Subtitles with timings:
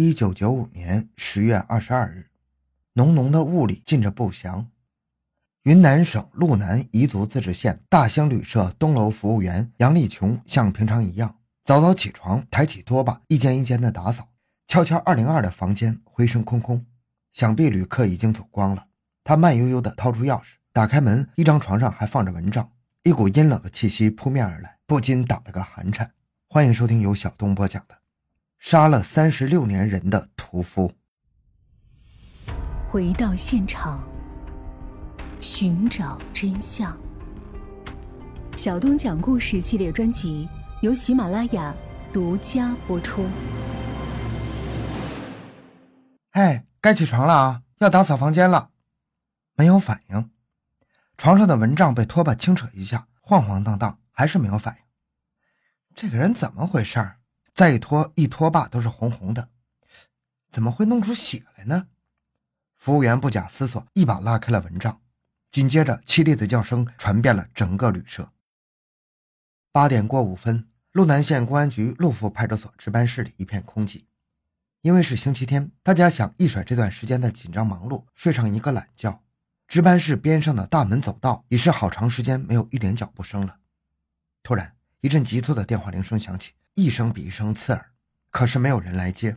[0.00, 2.30] 一九九五年十月二十二日，
[2.92, 4.68] 浓浓的雾里浸着不祥。
[5.64, 11.34] 云南省路南彝族自治县大兴旅社东楼服务员杨丽琼像平常一样，
[11.64, 14.28] 早早起床，抬起拖把，一间一间的打扫。
[14.68, 16.86] 悄悄二零二的房间回声空空，
[17.32, 18.86] 想必旅客已经走光了。
[19.24, 22.70] 她慢悠悠地掏出钥匙，打开门，一张床上还放着蚊帐，
[23.02, 26.12] 一股阴冷的气息扑面而来，不禁打了个寒颤。
[26.46, 27.97] 欢迎收听由小东播讲的。
[28.58, 30.92] 杀了三十六年人的屠夫，
[32.86, 34.02] 回到现场，
[35.40, 36.98] 寻找真相。
[38.56, 40.48] 小东讲故事系列专辑
[40.82, 41.72] 由喜马拉雅
[42.12, 43.24] 独家播出。
[46.32, 47.62] 哎，该起床了啊！
[47.78, 48.70] 要打扫房间了。
[49.54, 50.30] 没有反应。
[51.16, 54.82] 床上的蚊帐被拖把轻扯一下，晃晃荡荡，还是没有反应。
[55.94, 57.17] 这个人怎么回事儿？
[57.58, 59.48] 再一拖，一拖把都是红红的，
[60.48, 61.88] 怎么会弄出血来呢？
[62.76, 65.00] 服务员不假思索，一把拉开了蚊帐，
[65.50, 68.30] 紧接着凄厉的叫声传遍了整个旅社。
[69.72, 74.04] 八点过五分，路南县公安局陆富派出所值班室里一片空寂，
[74.82, 79.20] 因为是星期天，大家想一甩这段时间的紧张忙碌，睡上一个懒觉。
[79.66, 83.58] 值班室边上的大门走道已是好长时间没有一点脚步声了。
[84.44, 86.52] 突然，一阵急促的电话铃声响起。
[86.78, 87.86] 一声比一声刺耳，
[88.30, 89.36] 可是没有人来接。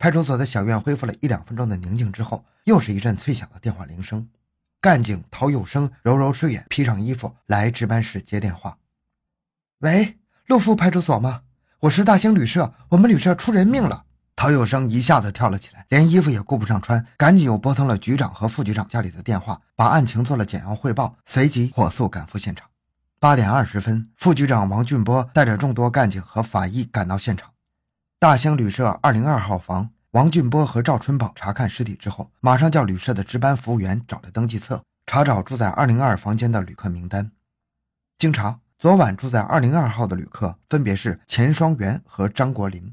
[0.00, 4.28] 派出所的小院恢复了一两分钟的宁静之后，又是一阵脆响的电话铃声。
[4.80, 8.78] 干警陶有生揉揉睡眼，披上衣服来值班室接电话。
[9.78, 11.42] 喂，陆富派出所吗？
[11.82, 14.06] 我是大兴旅社，我们旅社出人命了。
[14.34, 22.71] 陶有生一下子跳了起来，连衣服也顾不上穿，赶紧又拨通了局长和副局长家里的电话，把案情做了简要汇报，随即火速赶赴现场。
[23.22, 27.52] 八点二十分，副局长王俊波带着众多干警和法医赶到现场。
[28.18, 37.30] 大兴旅社二零二号房，王俊波和赵春宝查看尸体之后，马上叫旅社的值班服务员找了登记册，查找住在二零二房间的旅客名单。
[38.18, 42.92] 经查，昨晚住在二零二号的旅客分别是钱双元和张国林。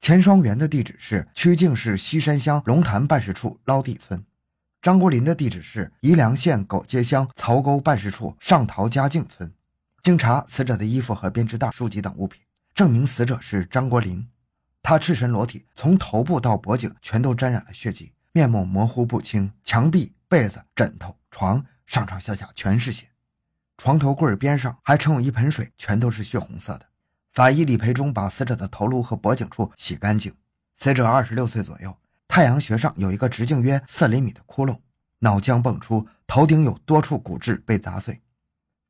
[0.00, 4.24] 钱双元的地址是曲靖市西山乡龙潭办事处捞地村。
[4.80, 9.52] 张国林的地址是宜良县狗街乡曹沟办事处上陶家境村。
[10.04, 12.40] 经查，死者的衣服和编织袋、书籍等物品
[12.74, 14.28] 证明死者是张国林。
[14.80, 19.52] 他赤身裸体，从头部到脖颈全都沾染了血迹，面目模糊不清。
[19.64, 23.08] 墙壁、被子、枕头、床上上下下全是血，
[23.76, 26.86] 床头柜边上还盛有一盆水，全都是血红色的。
[27.32, 30.32] 法医李培忠把死者的头颅和脖颈处洗干净。
[30.74, 31.96] 死者二十六岁左右。
[32.28, 34.78] 太阳穴上有一个直径约四厘米的窟窿，
[35.20, 38.20] 脑浆迸出，头顶有多处骨质被砸碎，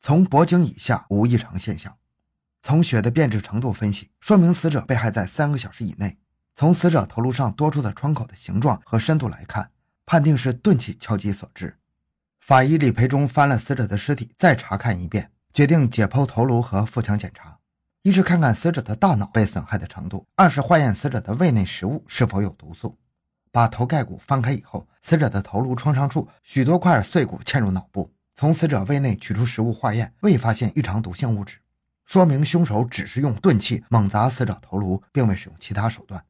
[0.01, 1.97] 从脖颈以下无异常现象。
[2.63, 6.19] 从血的变质程度分析，说明死者被害在三个小时以内。
[6.55, 9.71] 从死者头颅上多处的创口的形状和深度来看，
[10.05, 11.79] 判定是钝器敲击所致。
[12.41, 17.59] 法医李培忠翻了死者的尸体，再查看一遍，决定解剖头颅和腹腔检查：
[18.03, 22.99] 一是看看死者的大脑被损害的程度，二是化验死者的胃内食物是否有毒素。
[23.51, 28.13] 把头盖骨翻开以后，死者的头颅创伤处许多块碎骨嵌入脑部。
[28.35, 31.59] 从死者胃内取出食物化验，未发现异常毒性物质，
[32.07, 36.25] 说明凶手只是用钝器猛砸死者头颅，并未使用其他手段。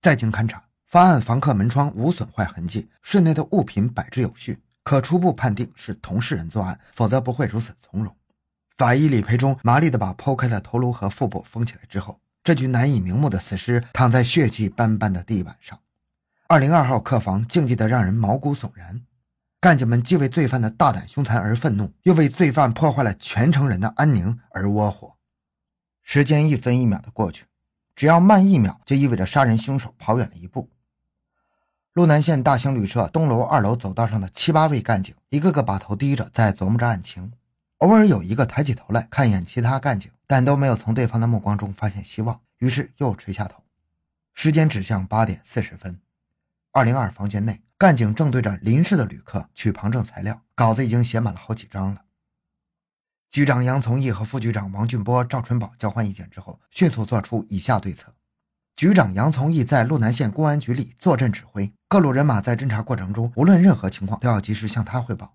[0.00, 8.12] 再经勘查，发案房客门窗无损坏痕迹，室内的物品摆置有序，可初步判定是同事人作案，否则不会如此从容。
[8.76, 15.78] 法医李培忠麻利地把剖开的头颅和腹部封起来之后，这具难以瞑目的死尸躺在血迹斑斑的地板上。
[16.50, 19.02] 二零二号客房静寂得让人毛骨悚然，
[19.60, 25.16] 干警们既为罪犯的大胆凶残而愤怒，又为罪犯破坏了全城人的安宁而窝火。
[26.02, 27.44] 时间一分一秒的过去，
[27.94, 30.70] 只要慢一秒，就意味着杀人凶手跑远了一步。
[31.92, 37.30] 路南县大兴旅社东楼二楼走道上的七八位干警，一个个把头低着，在琢磨着案情。
[37.78, 43.62] 偶尔有一个抬起头来看一眼其他干警，但都没有从对方的目光中发现希望，于是又垂下头。
[44.32, 46.00] 时间指向八点四十分。
[46.72, 52.02] 二零二房间内，干警正对着临时的旅客取旁证材料，稿子已经写满了好几张了。
[53.30, 58.14] 局长杨从义和副局长王俊波、赵春宝交换意见之后，迅速做出以下对策：
[58.76, 65.34] 局长杨从义在路南县公安局里坐镇指挥，各路人马在侦查过程中，无论任何情况都要及时向他汇报。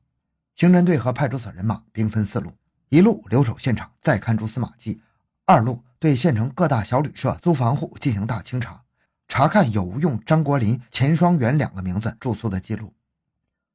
[0.56, 2.54] 刑侦队和派出所人马兵分四路：
[2.90, 5.00] 一路留守现场，再看蛛丝马迹；
[5.46, 8.83] 二路对县城各大小旅社、租房户进行大清查。
[9.36, 12.94] 查看有无用张国林、钱双元两个名字住宿的记录。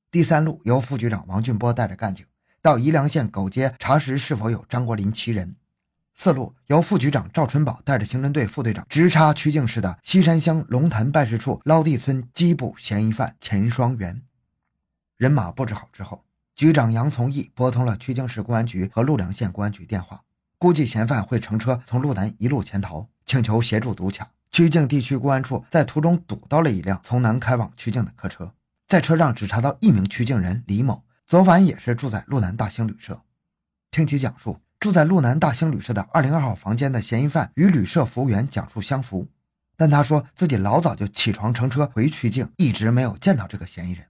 [0.09, 2.25] 第三路由副局长王俊波带着干警
[2.63, 5.57] 到宜良县狗街查实是否有张国林其人。
[6.15, 14.23] 四路由副局长赵春宝带着刑侦队副队长直插曲靖市的西山乡龙潭办事处捞地村缉捕嫌疑犯钱双元。
[15.17, 20.23] 人马布置好之后，局长杨从义拨通了曲靖市公安局和陆良县公安局电话，
[20.57, 24.31] 估计嫌犯会乘车从路南一路潜逃，请求协助堵卡。
[24.51, 28.53] 曲靖地区公安处在途中堵到了一辆从南开往曲靖的客车，
[28.87, 33.21] 在车上只查到一名曲靖人李某，昨晚也是住在路南大兴旅社。
[33.91, 34.61] 听其讲述。
[34.81, 39.27] 住在路南大兴旅社的二零二号房间的嫌疑犯与旅社服务员讲述相符，
[39.77, 44.07] 但他说自己老早就起床乘车回曲靖，一直没有见到这个嫌疑人。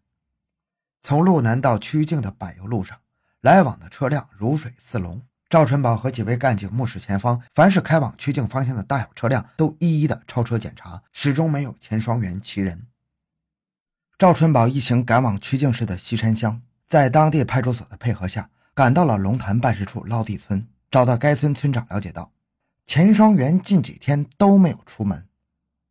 [1.03, 2.99] 从路南到曲靖的柏油路上，
[3.41, 5.23] 来往的车辆如水似龙。
[5.51, 12.87] 赵春宝和几位干警目视前方，凡是开往曲靖方向的大小车辆都一一的超车检查，始终没有钱双元其人。
[14.19, 18.51] 赵春宝一行赶往曲靖市的西山乡，在当地派出所的配合下。
[18.75, 22.31] 赶到了龙潭办事处捞地村，找到该村村长，了解到
[22.87, 25.27] 钱双元近几天都没有出门。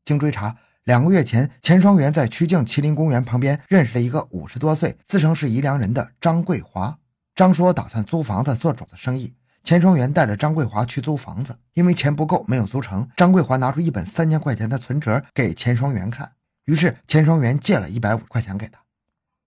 [0.05, 6.97] 经追查，两个月前，钱双元在曲靖麒麟公园旁边认识了一个五十多岁、自称是宜良人的张桂华。
[7.35, 9.33] 张说打算租房子做种子生意，
[9.63, 13.07] 钱双元带着张桂华去租房子，因为钱不够，没有租成。
[13.17, 16.31] 张桂华拿出一本三千块钱的存折给钱双元看，
[16.65, 18.79] 于是钱双元借了一百五十块钱给他，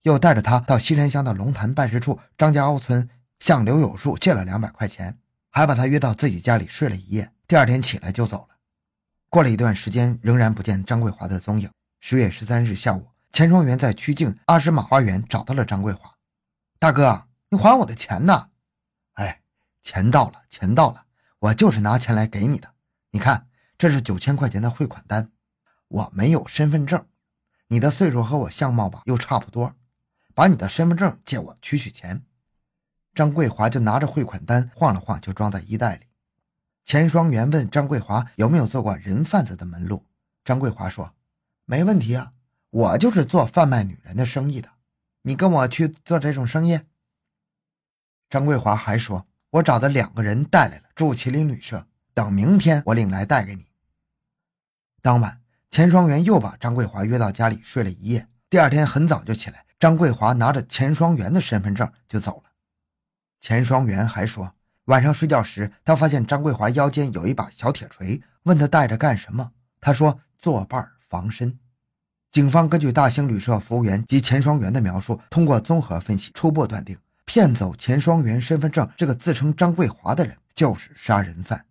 [0.02, 3.08] 又带着他到西山乡的龙潭办事处张家凹村。
[3.40, 5.16] 向刘有树借了两百块钱，
[5.50, 7.32] 还把他约到自己家里睡了一夜。
[7.48, 8.56] 第二天起来就走了。
[9.30, 11.70] 过了一段时间，仍然不见张桂华的踪影。
[12.00, 16.12] 十月十三日下午，钱双元在曲靖阿诗玛花园找到了张桂华。
[16.78, 18.48] 大哥，你还我的钱呢？
[19.82, 21.06] 钱到了，钱到了，
[21.38, 22.74] 我就是拿钱来给你的。
[23.10, 23.48] 你看，
[23.78, 25.30] 这是九千块钱的汇款单。
[25.88, 27.06] 我没有身份证，
[27.68, 29.74] 你的岁数和我相貌吧又差不多，
[30.34, 32.24] 把你的身份证借我取取钱。
[33.12, 36.06] 张桂华就拿着汇款单晃了晃，就装在衣袋里。
[36.84, 40.06] 钱双元问张桂华有没有做过人贩子的门路。
[40.44, 41.14] 张桂华说
[41.66, 42.32] ：“没问题啊，
[42.70, 44.70] 我就是做贩卖女人的生意的。
[45.22, 46.80] 你跟我去做这种生意。”
[48.30, 53.66] 张桂华还说：“我找的两个人带来了，住麒麟旅社，等明天我领来带给你。”
[55.02, 58.26] 当晚，钱双元又把张桂华约到家里睡了一夜。
[58.48, 62.50] 第二天很早就起来，张桂华拿着钱双元的身份证就走了。
[63.40, 64.54] 钱双元还说，
[64.84, 69.52] 晚上睡觉时，他发现张桂华腰间有一把小铁锤，问他带着干什么。
[69.80, 71.58] 他说作伴防身。
[72.30, 76.96] 警方根据大兴旅社服务员及钱双元的描述，通过综合分析，初步断定
[77.32, 81.64] 骗走钱双元身份证这个自称张桂华的人就是杀人犯。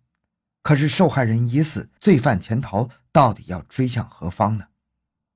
[0.62, 4.64] 可是受害人已死，罪犯潜逃，到底要追向何方呢？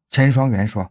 [0.09, 0.91] 钱双元说，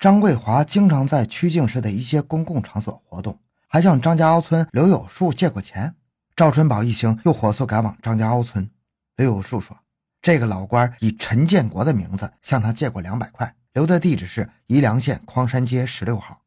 [0.00, 3.38] 张桂华经常在曲靖市的一些公共场所活动。
[3.68, 5.94] 还向张家凹村刘有树借过钱，
[6.34, 8.68] 赵春宝一行又火速赶往张家凹村。
[9.14, 9.78] 刘有树说
[10.20, 16.42] ：“这个老官以陈建国的名字向他借过两百块，留的地址是宜良县匡山街十六号。”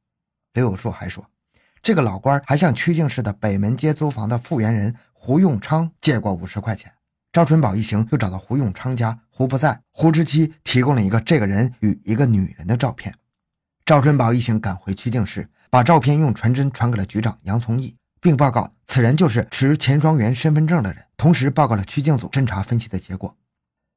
[0.52, 1.26] 刘有树还说
[1.86, 6.92] ：“这个老官还向曲靖市的北门街租房的复原人胡永昌借过五十块钱。”
[7.32, 13.14] 赵春宝一行又找到胡永昌家，胡不在，胡之妻提供了一个这个人与一个女人的照片。
[13.86, 15.48] 赵春宝一行赶回曲靖市。
[15.70, 23.36] 把照片用传真传给了局长杨从义，并报告此人就是持钱双元身份证的人，同时报告了曲靖组侦查分析的结果。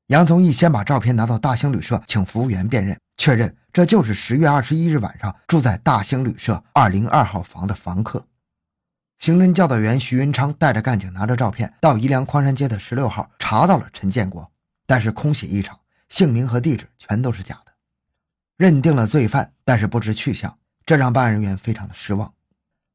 [0.08, 8.26] 杨从义先把照片拿到大兴旅社，请服务员辨认，确认这就是十月二十一日晚上住在大兴旅社二零二号房的房客。
[9.18, 14.50] 刑侦教导员徐云昌带着干警拿着照片到宜良矿山街的十六号，查到了陈建国，
[14.86, 17.72] 但是空写一场，姓名和地址全都是假的，
[18.56, 20.56] 认定了罪犯，但是不知去向。
[20.86, 22.32] 这让办案人员非常的失望。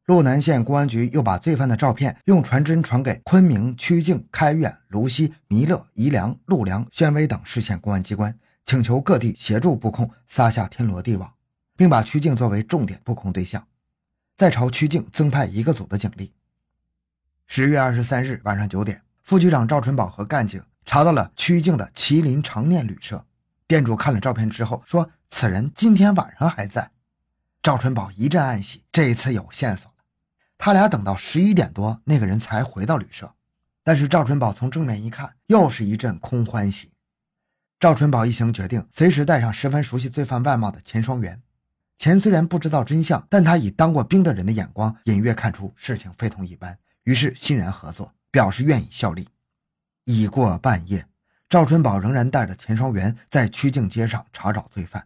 [0.05, 11.33] 路南县公安局又把罪犯的照片用传真传给昆明、曲靖、开远、芦溪、弥勒、宜良、陆良、宣威等市县公安机关，请求各地协助布控，撒下天罗地网，
[11.77, 13.65] 并把曲靖作为重点布控对象，
[14.35, 16.33] 再朝曲靖增派一个组的警力。
[17.47, 23.25] 十月二十三日晚上九点，副局长赵春宝和干警查到了曲靖的麒麟长念旅社，
[23.67, 26.91] 店主看了照片之后说：“此人今天晚上还在。”
[27.63, 29.92] 赵春宝一阵暗喜，这一次有线索。
[30.65, 33.29] 他俩等到十一点多，那个人才回到旅社。
[33.83, 36.89] 但是赵春宝从正面一看，又是一阵空欢喜。
[37.81, 41.41] 赵春宝一行决定随时带上十分熟悉罪犯外貌的钱双元。
[41.97, 49.27] 钱虽然不知道真相，但他以当过兵的人的眼光，隐约看出事情非同一般，于是欣然合作，表示愿意效力。
[50.05, 51.05] 已过半夜，
[51.49, 55.05] 赵春宝仍然带着钱双元在曲靖街上查找罪犯。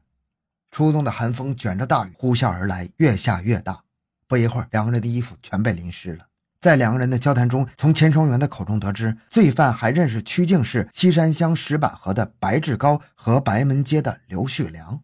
[0.70, 3.82] 初冬的寒风卷着大雨呼啸而来，越下越大。
[4.28, 6.28] 不一会儿，两个人的衣服全被淋湿了。
[6.60, 15.02] 在两个人的交谈中，从钱双元的口中得知，罪犯还认识曲靖市西山乡石板河的白志高和白门街的刘旭良，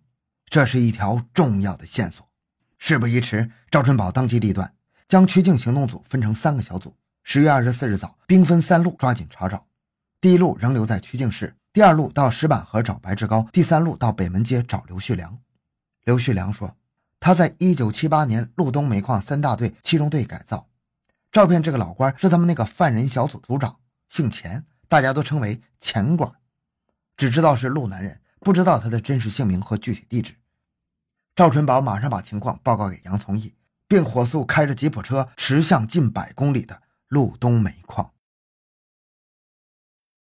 [0.48, 2.28] 这是一条重要的线索。
[2.80, 4.74] 事不宜迟，赵春宝当机立断，
[5.08, 6.94] 将曲靖行动组分成三个小组。
[7.24, 9.66] 十月二十四日早，兵分三路抓紧查找。
[10.20, 15.38] 第一路仍留在曲靖市，第二路到石板河找白志高，第三路到北门街找刘旭良。
[16.04, 16.76] 刘旭良说，
[17.24, 20.68] 他在一九七八年路东煤矿三大队七中队改造。
[21.32, 26.30] 照片这个老官是他们那个犯人小组组长，姓钱，大家都称为钱管，
[27.16, 30.36] 只知道是路南人，不知道他的真实姓名和具体地址。
[31.34, 33.56] 赵春宝马上把情况报告给杨从义，
[33.88, 38.12] 并火速开着吉普车驰向近百公里的路东煤矿。